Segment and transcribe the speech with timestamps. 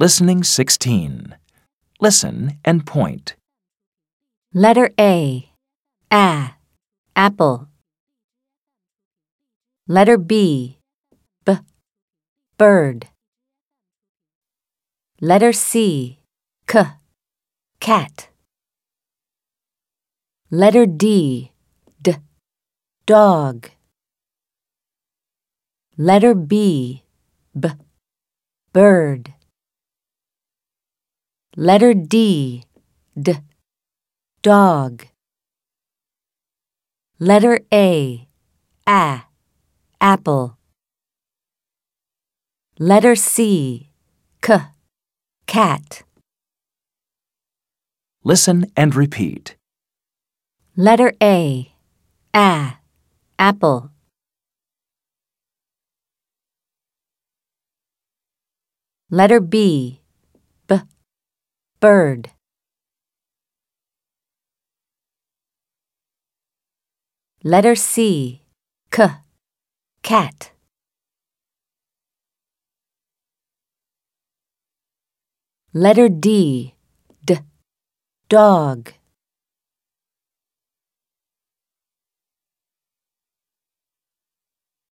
[0.00, 1.36] Listening 16.
[2.00, 3.36] Listen and point.
[4.54, 5.50] Letter A.
[6.10, 6.54] A.
[7.14, 7.68] Apple.
[9.86, 10.78] Letter B.
[11.44, 11.52] B.
[12.56, 13.08] Bird.
[15.20, 16.20] Letter C.
[16.66, 16.82] K.
[17.78, 18.30] Cat.
[20.50, 21.52] Letter D.
[22.00, 22.14] D.
[23.04, 23.68] Dog.
[25.98, 27.02] Letter B.
[27.52, 27.68] B.
[28.72, 29.29] Bird.
[31.56, 32.62] Letter D.
[33.20, 33.34] D.
[34.40, 35.06] Dog.
[37.18, 38.28] Letter A.
[38.88, 39.22] A.
[40.00, 40.56] Apple.
[42.78, 43.90] Letter C.
[44.40, 44.58] K.
[45.46, 46.04] Cat.
[48.22, 49.56] Listen and repeat.
[50.76, 51.74] Letter A.
[52.32, 52.74] A.
[53.40, 53.90] Apple.
[59.10, 59.99] Letter B.
[61.80, 62.28] Bird.
[67.42, 68.42] Letter C.
[68.90, 69.08] K.
[70.02, 70.52] Cat.
[75.72, 76.74] Letter D.
[77.24, 77.38] D.
[78.28, 78.92] Dog.